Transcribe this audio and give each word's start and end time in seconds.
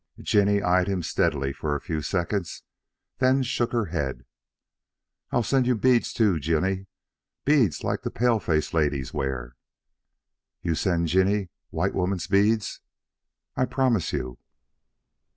Jinny 0.19 0.63
eyed 0.63 0.87
him 0.87 1.03
steadily 1.03 1.53
for 1.53 1.75
a 1.75 1.79
few 1.79 2.01
seconds, 2.01 2.63
then 3.19 3.43
shook 3.43 3.71
her 3.71 3.85
head. 3.93 4.25
"I'll 5.29 5.43
send 5.43 5.67
you 5.67 5.75
beads, 5.75 6.11
too, 6.11 6.39
Jinny 6.39 6.87
beads 7.45 7.83
like 7.83 8.01
the 8.01 8.09
paleface 8.09 8.73
ladies 8.73 9.13
wear." 9.13 9.55
"You 10.63 10.73
send 10.73 11.09
Jinny 11.09 11.49
white 11.69 11.93
woman 11.93 12.17
beads!" 12.31 12.81
"I 13.55 13.65
promise 13.65 14.11
you." 14.11 14.39